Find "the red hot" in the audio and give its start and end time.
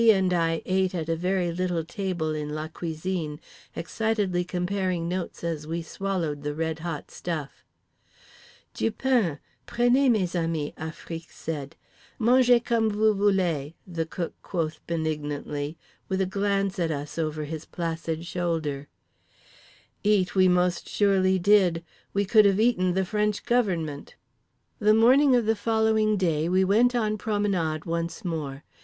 6.41-7.11